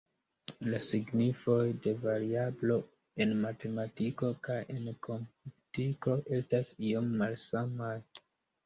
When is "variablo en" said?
2.07-3.35